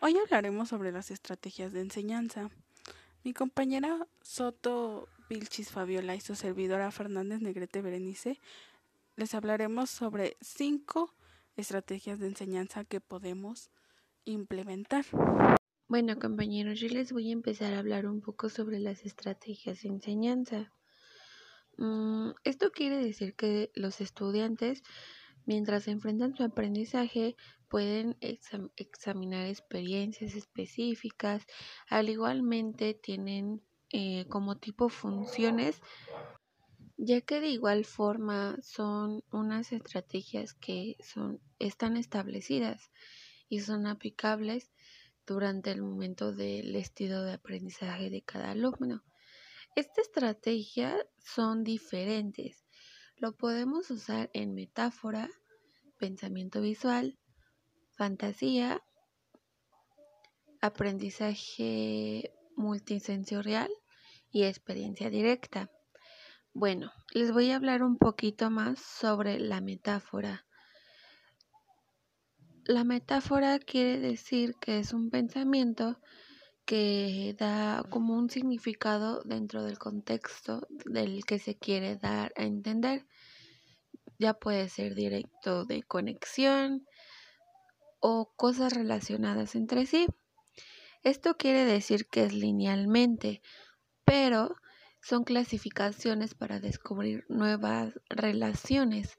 [0.00, 2.50] Hoy hablaremos sobre las estrategias de enseñanza.
[3.24, 8.38] Mi compañera Soto Vilchis Fabiola y su servidora Fernández Negrete Berenice
[9.16, 11.12] les hablaremos sobre cinco
[11.56, 13.70] estrategias de enseñanza que podemos
[14.24, 15.04] implementar.
[15.88, 19.88] Bueno, compañeros, yo les voy a empezar a hablar un poco sobre las estrategias de
[19.88, 20.72] enseñanza.
[21.76, 24.84] Mm, esto quiere decir que los estudiantes
[25.48, 27.34] Mientras enfrentan su aprendizaje,
[27.70, 31.46] pueden examinar experiencias específicas,
[31.88, 35.80] al igualmente tienen eh, como tipo funciones,
[36.98, 42.90] ya que de igual forma son unas estrategias que son, están establecidas
[43.48, 44.70] y son aplicables
[45.26, 49.02] durante el momento del estilo de aprendizaje de cada alumno.
[49.76, 50.94] Esta estrategia
[51.24, 52.67] son diferentes
[53.20, 55.28] lo podemos usar en metáfora,
[55.98, 57.18] pensamiento visual,
[57.96, 58.82] fantasía,
[60.60, 63.70] aprendizaje multisensorial
[64.30, 65.70] y experiencia directa.
[66.52, 70.46] Bueno, les voy a hablar un poquito más sobre la metáfora.
[72.64, 75.98] La metáfora quiere decir que es un pensamiento
[76.68, 83.06] que da como un significado dentro del contexto del que se quiere dar a entender.
[84.18, 86.86] Ya puede ser directo de conexión
[88.00, 90.06] o cosas relacionadas entre sí.
[91.02, 93.40] Esto quiere decir que es linealmente,
[94.04, 94.56] pero
[95.00, 99.16] son clasificaciones para descubrir nuevas relaciones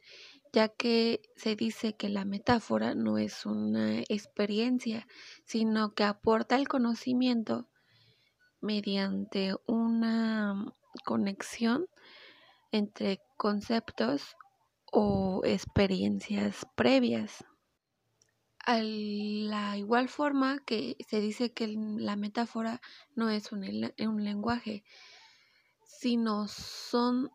[0.52, 5.08] ya que se dice que la metáfora no es una experiencia,
[5.45, 7.67] sino que aporta el conocimiento
[8.61, 10.73] mediante una
[11.05, 11.88] conexión
[12.72, 14.36] entre conceptos
[14.92, 17.45] o experiencias previas.
[18.66, 22.82] A la igual forma que se dice que la metáfora
[23.16, 24.84] no es un, un lenguaje,
[25.84, 27.32] sino son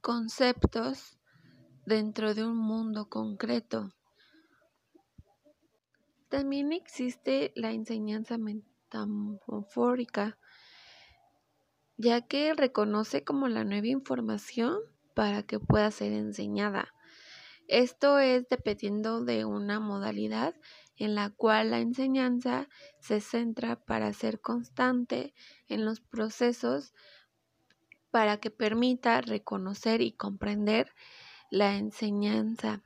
[0.00, 1.18] conceptos
[1.86, 3.92] dentro de un mundo concreto.
[6.28, 10.38] También existe la enseñanza metamorfórica,
[11.96, 14.80] ya que reconoce como la nueva información
[15.14, 16.94] para que pueda ser enseñada.
[17.66, 20.54] Esto es dependiendo de una modalidad
[20.96, 22.68] en la cual la enseñanza
[23.00, 25.34] se centra para ser constante
[25.68, 26.92] en los procesos
[28.10, 30.92] para que permita reconocer y comprender
[31.50, 32.82] la enseñanza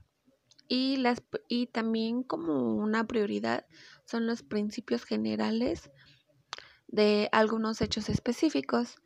[0.68, 3.66] y, las, y también como una prioridad
[4.04, 5.90] son los principios generales
[6.86, 8.96] de algunos hechos específicos.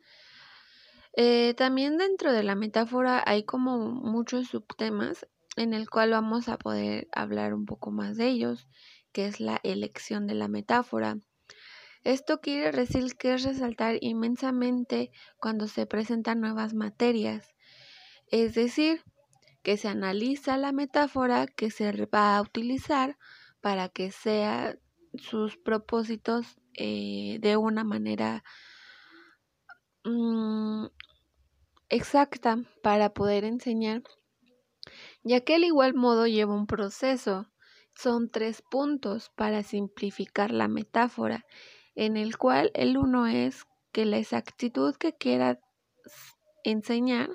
[1.15, 6.57] Eh, también dentro de la metáfora hay como muchos subtemas en el cual vamos a
[6.57, 8.67] poder hablar un poco más de ellos,
[9.11, 11.17] que es la elección de la metáfora.
[12.03, 17.53] Esto quiere decir que es resaltar inmensamente cuando se presentan nuevas materias,
[18.27, 19.03] es decir,
[19.61, 23.17] que se analiza la metáfora que se va a utilizar
[23.61, 24.77] para que sea
[25.15, 28.43] sus propósitos eh, de una manera
[30.03, 30.87] mm,
[31.89, 34.03] exacta para poder enseñar,
[35.23, 37.49] ya que al igual modo lleva un proceso.
[37.95, 41.45] Son tres puntos para simplificar la metáfora,
[41.95, 45.59] en el cual el uno es que la exactitud que quiera
[46.63, 47.29] enseñar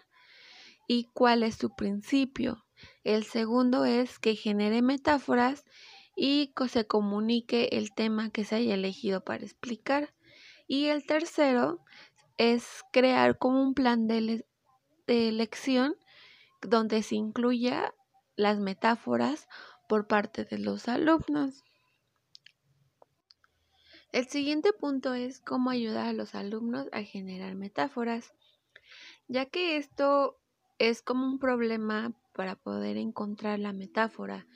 [0.88, 2.64] y cuál es su principio.
[3.04, 5.64] El segundo es que genere metáforas
[6.16, 10.14] y que se comunique el tema que se haya elegido para explicar.
[10.66, 11.84] Y el tercero
[12.38, 14.46] es crear como un plan de,
[15.06, 15.96] de lección
[16.62, 17.94] donde se incluya
[18.36, 19.48] las metáforas
[19.88, 21.64] por parte de los alumnos.
[24.12, 28.32] El siguiente punto es cómo ayudar a los alumnos a generar metáforas,
[29.26, 30.38] ya que esto
[30.78, 34.46] es como un problema para poder encontrar la metáfora,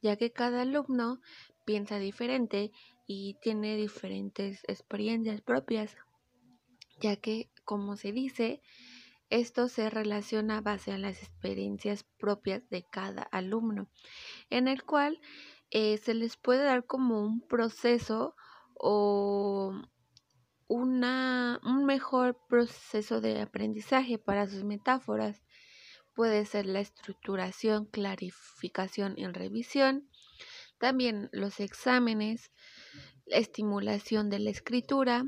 [0.00, 1.20] ya que cada alumno
[1.66, 2.70] piensa diferente
[3.06, 5.96] y tiene diferentes experiencias propias,
[7.02, 8.62] ya que, como se dice,
[9.28, 13.90] esto se relaciona base a las experiencias propias de cada alumno,
[14.50, 15.20] en el cual
[15.70, 18.36] eh, se les puede dar como un proceso
[18.74, 19.74] o
[20.68, 25.42] una, un mejor proceso de aprendizaje para sus metáforas.
[26.14, 30.08] Puede ser la estructuración, clarificación y revisión,
[30.78, 32.52] también los exámenes,
[33.24, 35.24] la estimulación de la escritura,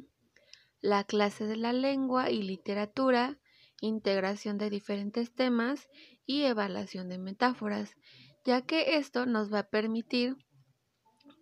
[0.85, 3.39] la clase de la lengua y literatura,
[3.81, 5.89] integración de diferentes temas
[6.27, 7.97] y evaluación de metáforas,
[8.45, 10.37] ya que esto nos va a permitir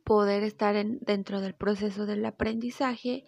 [0.04, 3.24] poder estar dentro del proceso del aprendizaje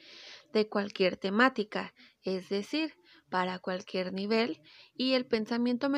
[0.52, 2.94] de cualquier temática, es decir,
[3.28, 4.62] para cualquier nivel
[4.96, 5.90] y el pensamiento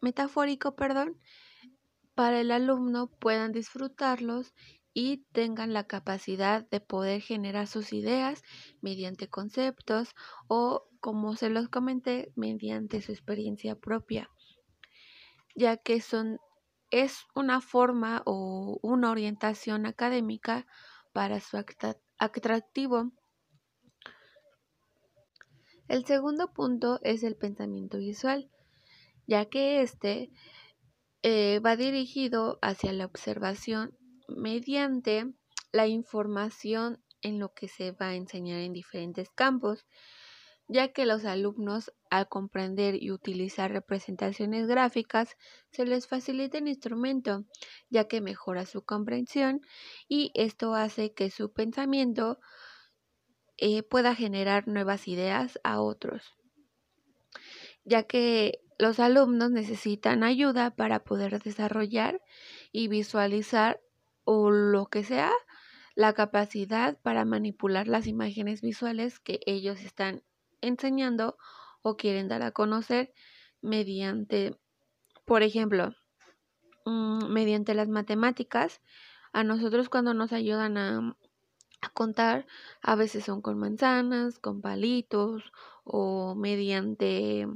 [0.00, 1.16] metafórico, perdón,
[2.16, 4.52] para el alumno puedan disfrutarlos
[4.94, 8.42] y tengan la capacidad de poder generar sus ideas
[8.80, 10.14] mediante conceptos
[10.46, 14.30] o, como se los comenté, mediante su experiencia propia,
[15.56, 16.38] ya que son
[16.90, 20.64] es una forma o una orientación académica
[21.12, 21.58] para su
[22.18, 23.10] atractivo.
[25.88, 28.48] El segundo punto es el pensamiento visual,
[29.26, 30.30] ya que este
[31.24, 33.98] eh, va dirigido hacia la observación
[34.28, 35.32] mediante
[35.72, 39.86] la información en lo que se va a enseñar en diferentes campos,
[40.68, 45.36] ya que los alumnos al comprender y utilizar representaciones gráficas
[45.70, 47.44] se les facilita el instrumento,
[47.90, 49.60] ya que mejora su comprensión
[50.08, 52.38] y esto hace que su pensamiento
[53.56, 56.34] eh, pueda generar nuevas ideas a otros,
[57.84, 62.20] ya que los alumnos necesitan ayuda para poder desarrollar
[62.72, 63.80] y visualizar
[64.24, 65.32] o lo que sea
[65.94, 70.22] la capacidad para manipular las imágenes visuales que ellos están
[70.60, 71.36] enseñando
[71.82, 73.12] o quieren dar a conocer
[73.60, 74.58] mediante,
[75.24, 75.94] por ejemplo,
[76.84, 78.80] mm, mediante las matemáticas.
[79.32, 81.16] A nosotros cuando nos ayudan a,
[81.80, 82.46] a contar,
[82.82, 85.52] a veces son con manzanas, con palitos
[85.84, 87.46] o mediante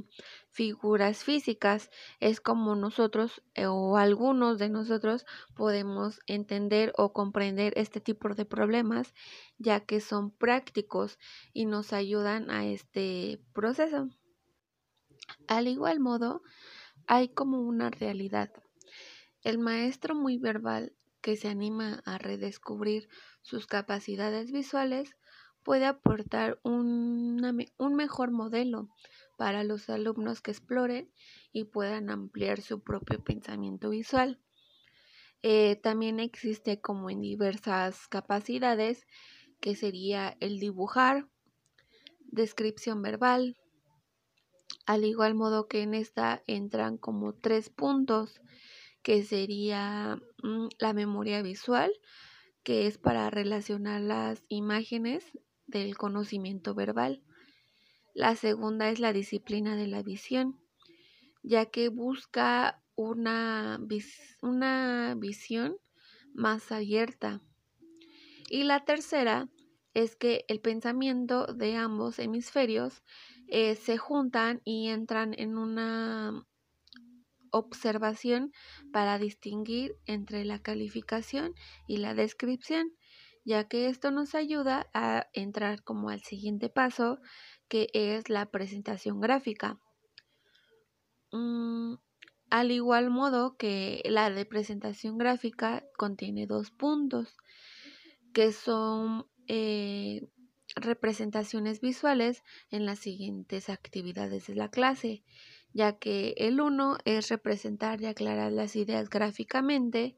[0.51, 1.89] figuras físicas.
[2.19, 5.25] Es como nosotros eh, o algunos de nosotros
[5.55, 9.13] podemos entender o comprender este tipo de problemas
[9.57, 11.19] ya que son prácticos
[11.53, 14.09] y nos ayudan a este proceso.
[15.47, 16.41] Al igual modo,
[17.07, 18.51] hay como una realidad.
[19.43, 23.09] El maestro muy verbal que se anima a redescubrir
[23.41, 25.15] sus capacidades visuales
[25.63, 27.41] puede aportar un
[27.95, 28.89] mejor modelo
[29.39, 31.09] para los alumnos que exploren
[31.53, 34.37] y puedan ampliar su propio pensamiento visual.
[35.43, 39.07] Eh, también existe como en diversas capacidades
[39.61, 41.29] que sería el dibujar,
[42.19, 43.55] descripción verbal,
[44.85, 48.41] al igual modo que en esta entran como tres puntos
[49.03, 51.93] que sería mm, la memoria visual,
[52.63, 55.23] que es para relacionar las imágenes
[55.65, 57.23] del conocimiento verbal.
[58.19, 60.59] La segunda es la disciplina de la visión,
[61.41, 63.79] ya que busca una,
[64.41, 65.77] una visión
[66.33, 67.41] más abierta.
[68.49, 69.47] Y la tercera
[69.93, 73.03] es que el pensamiento de ambos hemisferios
[73.47, 76.45] eh, se juntan y entran en una
[77.51, 78.51] observación
[78.91, 81.53] para distinguir entre la calificación
[81.87, 82.91] y la descripción,
[83.45, 87.19] ya que esto nos ayuda a entrar como al siguiente paso,
[87.67, 89.79] que es la presentación gráfica.
[91.31, 91.95] Mm,
[92.49, 97.37] al igual modo que la de presentación gráfica contiene dos puntos,
[98.33, 100.27] que son eh,
[100.75, 105.23] representaciones visuales en las siguientes actividades de la clase,
[105.73, 110.17] ya que el uno es representar y aclarar las ideas gráficamente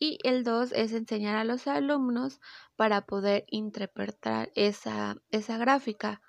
[0.00, 2.40] y el dos es enseñar a los alumnos
[2.74, 6.20] para poder interpretar esa, esa gráfica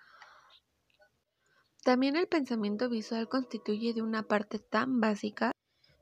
[1.84, 5.52] también el pensamiento visual constituye de una parte tan básica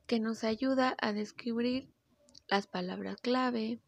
[0.08, 1.94] que nos ayuda a descubrir
[2.50, 3.80] las palabras clave.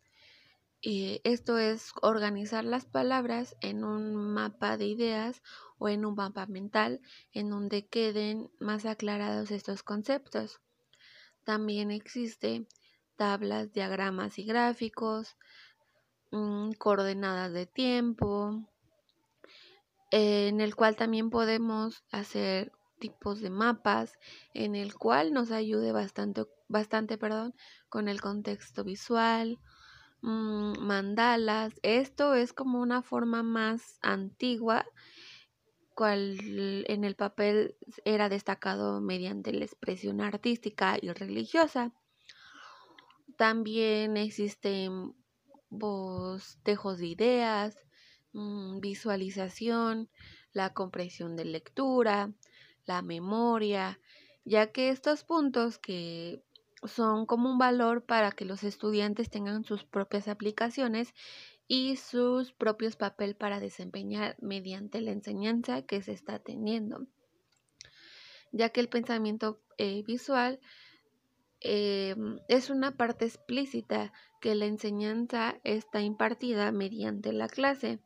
[0.83, 5.43] y esto es organizar las palabras en un mapa de ideas
[5.77, 7.01] o en un mapa mental
[7.33, 10.61] en donde queden más aclarados estos conceptos.
[11.43, 12.65] También existe
[13.21, 15.37] tablas, diagramas y gráficos,
[16.31, 18.67] mm, coordenadas de tiempo,
[20.09, 24.17] en el cual también podemos hacer tipos de mapas,
[24.55, 27.53] en el cual nos ayude bastante, bastante perdón,
[27.89, 29.59] con el contexto visual,
[30.23, 31.79] mm, mandalas.
[31.83, 34.87] Esto es como una forma más antigua,
[35.93, 36.39] cual
[36.87, 41.93] en el papel era destacado mediante la expresión artística y religiosa.
[43.41, 45.15] También existen
[45.69, 47.75] bosquejos de ideas,
[48.33, 50.09] Mm, visualización,
[50.53, 52.33] la comprensión de lectura,
[52.85, 53.99] la memoria,
[54.45, 56.41] ya que estos puntos que
[56.83, 61.13] son como un valor para que los estudiantes tengan sus propias aplicaciones
[61.67, 67.07] y sus propios papel para desempeñar mediante la enseñanza que se está teniendo,
[68.53, 70.59] ya que el pensamiento eh, visual
[71.61, 77.99] em, es una parte explícita que la enseñanza está impartida mediante la clase,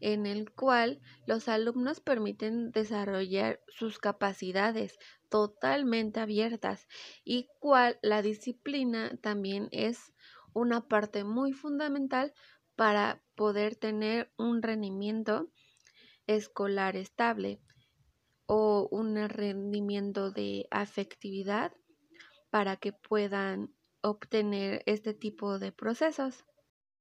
[0.00, 6.86] en el cual los alumnos permiten desarrollar sus capacidades totalmente abiertas
[7.24, 10.12] y cual la disciplina también es
[10.54, 12.32] una parte muy fundamental
[12.76, 15.50] para poder tener un rendimiento
[16.26, 17.60] escolar estable
[18.46, 21.72] o un rendimiento de afectividad
[22.54, 26.44] para que puedan obtener este tipo de procesos.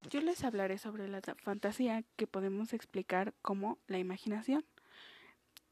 [0.10, 4.66] Yo les hablaré sobre la fantasía que podemos explicar como la imaginación.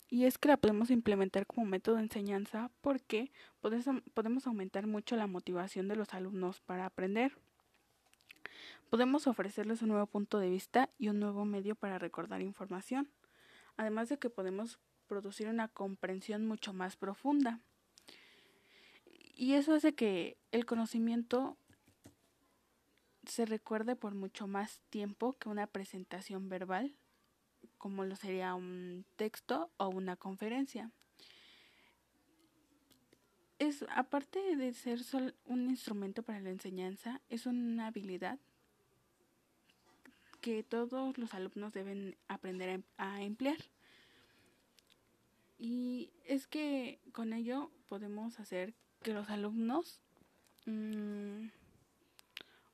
[0.07, 3.31] Y es que la podemos implementar como método de enseñanza porque
[4.13, 7.35] podemos aumentar mucho la motivación de los alumnos para aprender.
[8.91, 13.09] Podemos ofrecerles un nuevo punto de vista y un nuevo medio para recordar información,
[13.77, 17.61] además de que podemos producir una comprensión mucho más profunda.
[19.41, 21.57] Y eso hace que el conocimiento
[23.25, 26.93] se recuerde por mucho más tiempo que una presentación verbal,
[27.79, 30.91] como lo sería un texto o una conferencia.
[33.57, 34.99] Es aparte de ser
[35.45, 38.37] un instrumento para la enseñanza, es una habilidad
[40.39, 43.57] que todos los alumnos deben aprender em, a, emplear.
[45.57, 49.99] Y es que con ello podemos hacer que los alumnos
[50.65, 51.47] mmm,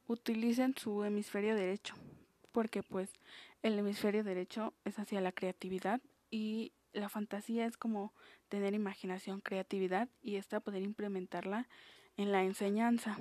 [0.07, 1.95] utilicen su hemisferio derecho,
[2.51, 3.09] porque pues
[3.63, 8.13] el hemisferio derecho es hacia la creatividad y la fantasía es como
[8.49, 11.67] tener imaginación, creatividad y esta poder implementarla
[12.17, 13.17] en la enseñanza.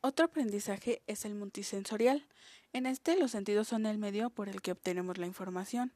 [0.00, 2.26] Otro aprendizaje es el multisensorial.
[2.72, 5.92] En este los sentidos son el medio por el que obtenemos la información.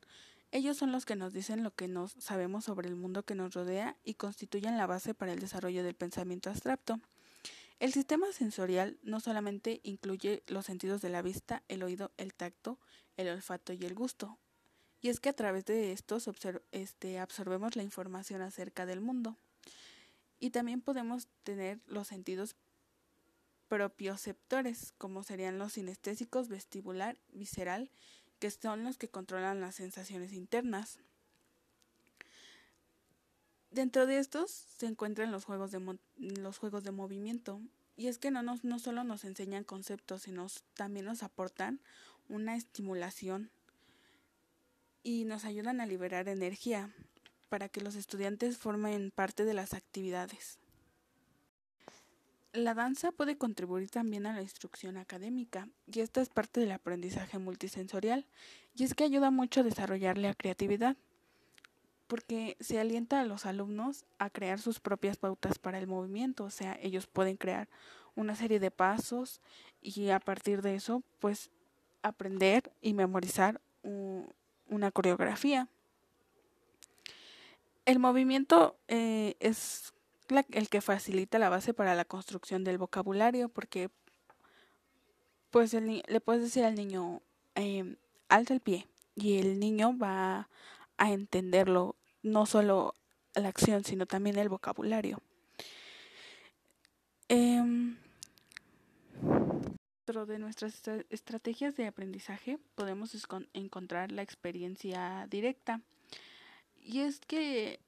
[0.53, 3.55] Ellos son los que nos dicen lo que nos sabemos sobre el mundo que nos
[3.55, 7.01] rodea y constituyen la base para el desarrollo del pensamiento abstracto.
[7.81, 12.79] El sistema sensorial no solamente incluye los sentidos de la vista, el oído, el tacto,
[13.17, 14.39] el olfato y el gusto.
[15.01, 16.31] Y es que a través de estos
[16.71, 19.39] este, absorbemos la información acerca del mundo.
[20.39, 22.57] Y también podemos tener los sentidos
[23.69, 27.91] propioceptores, como serían los sinestésicos, vestibular, visceral,
[28.43, 30.99] que son los que controlan las sensaciones internas.
[33.71, 37.61] Dentro de estos se encuentran los juegos de, los juegos de movimiento,
[37.95, 41.81] y es que no, no solo nos enseñan conceptos, sino también nos aportan
[42.29, 43.53] una estimulación
[45.05, 46.93] y nos ayudan a liberar energía
[47.49, 50.59] para que los estudiantes formen parte de las actividades.
[52.53, 57.39] La danza puede contribuir también a la instrucción académica y esta es parte del aprendizaje
[57.39, 58.27] multisensorial
[58.75, 60.99] y es que ayuda mucho a desarrollar la creatividad
[62.09, 66.51] porque se alienta a los alumnos a crear sus propias pautas para el movimiento, o
[66.51, 67.71] sea, ellos pueden crear
[68.17, 69.41] una serie de pasos
[69.81, 71.51] y a partir de eso pues
[72.03, 75.69] aprender y memorizar una coreografía.
[77.87, 79.95] El movimiento eh, es
[80.51, 83.91] el que facilita la base para la construcción del vocabulario porque
[85.51, 87.21] pues le puedes decir al niño
[87.55, 87.97] eh,
[88.29, 90.49] alza el pie y el niño va
[90.97, 92.95] a entenderlo no solo
[93.35, 95.21] la acción sino también el vocabulario.
[97.29, 97.63] Eh,
[100.05, 103.17] dentro de nuestras estrategias de aprendizaje podemos
[103.53, 105.81] encontrar la experiencia directa.
[106.81, 107.79] Y es que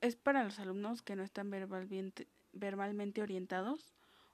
[0.00, 3.92] es para los alumnos que no están verbalmente, orientados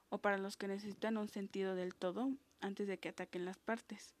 [0.09, 2.31] o para los que necesitan un sentido del todo
[2.61, 4.13] antes de que ataquen las partes.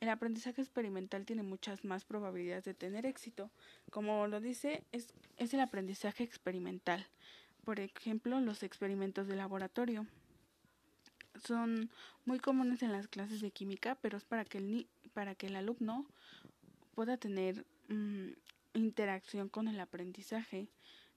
[0.00, 3.50] El aprendizaje experimental tiene muchas más probabilidades de tener éxito.
[3.90, 7.06] Como lo dice, es, es el aprendizaje experimental.
[7.64, 10.06] Por ejemplo, los experimentos de laboratorio.
[11.44, 11.90] Son
[12.24, 15.56] muy comunes en las clases de química, pero es para que el, para que el
[15.56, 16.06] alumno
[16.94, 18.30] pueda tener mm,
[18.74, 20.68] interacción con el aprendizaje.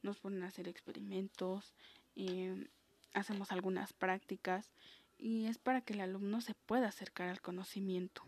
[0.01, 1.74] Nos ponen a hacer experimentos,
[2.15, 2.67] eh,
[3.13, 4.72] hacemos algunas prácticas
[5.17, 8.24] y es para que el alumno se pueda acercar al conocimiento.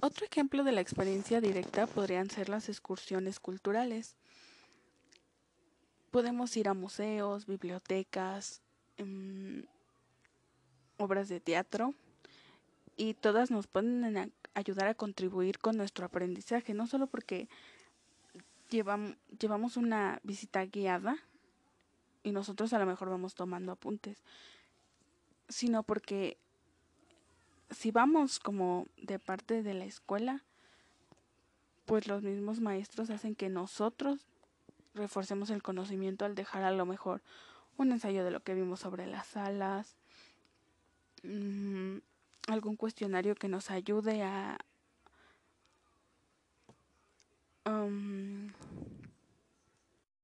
[0.00, 4.16] Otro ejemplo de la experiencia directa podrían ser las excursiones culturales.
[6.10, 8.62] Podemos ir a museos, bibliotecas,
[8.96, 9.64] em,
[10.98, 11.94] obras de teatro
[12.96, 17.48] y todas nos pueden ayudar a contribuir con nuestro aprendizaje, no solo porque
[18.68, 21.16] llevamos una visita guiada
[22.22, 24.22] y nosotros a lo mejor vamos tomando apuntes,
[25.48, 26.36] sino porque
[27.70, 30.42] si vamos como de parte de la escuela,
[31.86, 34.26] pues los mismos maestros hacen que nosotros
[34.94, 37.22] reforcemos el conocimiento al dejar a lo mejor
[37.76, 39.96] un ensayo de lo que vimos sobre las alas,
[41.22, 41.98] mm,
[42.48, 44.58] algún cuestionario que nos ayude a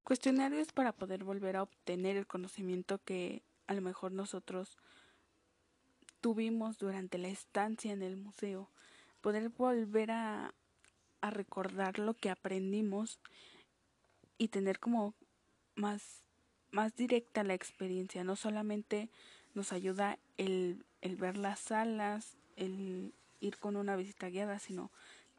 [0.03, 4.77] cuestionarios para poder volver a obtener el conocimiento que a lo mejor nosotros
[6.21, 8.71] tuvimos durante la estancia en el museo,
[9.21, 10.55] poder volver a,
[11.21, 13.19] a recordar lo que aprendimos
[14.39, 15.15] y tener como
[15.75, 16.23] más,
[16.71, 19.11] más directa la experiencia, no solamente
[19.55, 24.91] nos ayuda el, el ver las salas, el ir con una visita guiada, sino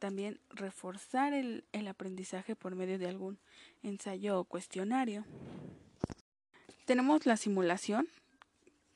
[0.06, 3.40] también reforzar el, el aprendizaje por medio de algún
[3.82, 5.26] ensayo o cuestionario.
[6.86, 8.08] Tenemos la simulación,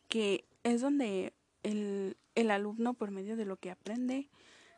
[0.07, 4.27] que es donde el, el alumno por medio de lo que aprende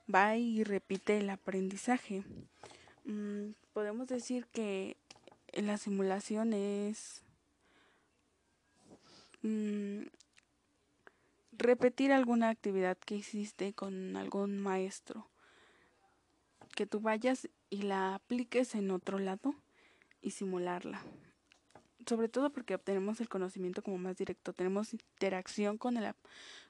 [0.08, 2.24] va y repite el aprendizaje.
[3.04, 4.96] Mm, podemos decir que
[5.52, 7.24] la simulación es
[9.42, 10.04] mm,
[11.52, 15.28] repetir alguna actividad que hiciste con algún maestro.
[16.76, 19.56] Que tú vayas y la apliques en otro lado
[20.22, 21.04] y simularla.
[22.08, 26.14] Sobre todo porque obtenemos el conocimiento como más directo, tenemos interacción con el,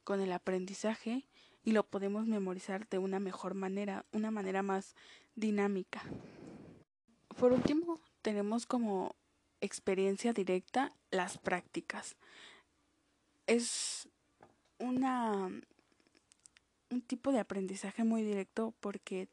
[0.03, 1.25] con el aprendizaje
[1.63, 4.96] y lo podemos memorizar de una mejor manera, una manera más
[5.36, 6.03] dinámica.
[7.38, 9.15] Por último, tenemos como
[9.62, 12.17] experiencia directa las prácticas.
[13.48, 14.10] Es
[14.79, 15.50] una
[16.91, 19.29] un tipo de aprendizaje muy directo porque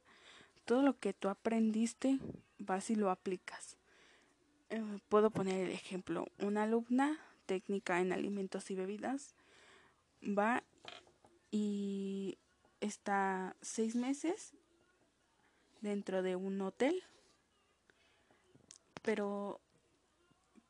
[0.69, 2.19] todo lo que tú aprendiste
[2.59, 3.79] vas y lo aplicas.
[4.69, 9.35] Eh, puedo poner el ejemplo, una alumna técnica en alimentos y bebidas
[10.23, 10.63] va
[11.51, 12.37] y
[12.83, 14.53] está seis meses
[15.81, 17.03] dentro de un hotel
[19.01, 19.63] pero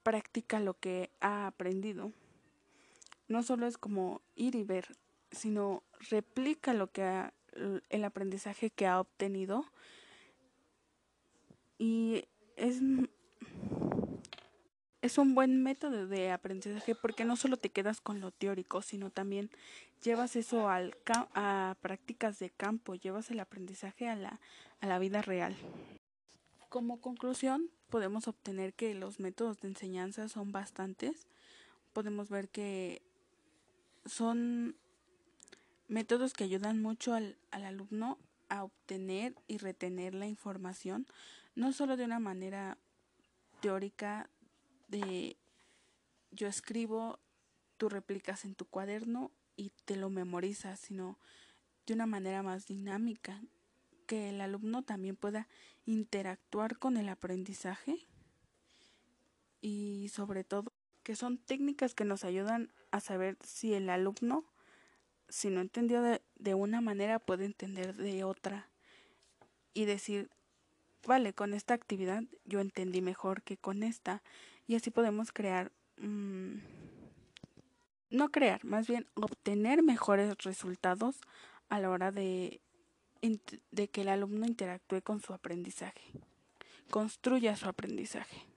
[0.04, 2.12] practica lo que ha aprendido.
[3.26, 4.96] No solo es como ir y ver,
[5.32, 7.34] sino replica lo que ha,
[7.88, 9.64] el aprendizaje que ha obtenido
[11.78, 12.24] y
[12.56, 12.80] es
[15.00, 19.10] es un buen método de aprendizaje porque no solo te quedas con lo teórico, sino
[19.10, 19.50] también
[20.02, 20.96] llevas eso al
[21.34, 24.40] a prácticas de campo, llevas el aprendizaje a la,
[24.80, 25.56] a la vida real.
[26.68, 31.26] Como conclusión, podemos obtener que los métodos de enseñanza son bastantes.
[31.92, 33.00] Podemos ver que
[34.04, 34.76] son
[35.88, 41.06] métodos que ayudan mucho al, al, alumno a obtener y retener la información,
[41.54, 42.78] no solo de una manera
[43.60, 44.30] teórica
[44.88, 45.36] de
[46.30, 47.18] yo escribo,
[47.76, 51.18] tú replicas en tu cuaderno y te lo memorizas, sino
[51.86, 53.42] de una manera más dinámica,
[54.06, 55.48] que el alumno también pueda
[55.84, 58.06] interactuar con el aprendizaje
[59.60, 60.72] y sobre todo
[61.02, 64.44] que son técnicas que nos ayudan a saber si el alumno,
[65.28, 68.68] si no entendió de, de una manera, puede entender de otra
[69.74, 70.30] y decir,
[71.06, 74.22] vale, con esta actividad yo entendí mejor que con esta
[74.66, 76.58] y así podemos crear, mmm,
[78.10, 81.16] no crear, más bien obtener mejores resultados
[81.68, 82.60] a la hora de
[83.70, 86.12] de que el alumno interactúe con su aprendizaje,
[86.90, 88.46] construya su aprendizaje.